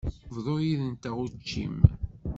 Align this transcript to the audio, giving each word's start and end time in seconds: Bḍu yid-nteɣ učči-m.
Bḍu 0.35 0.55
yid-nteɣ 0.65 1.15
učči-m. 1.23 1.77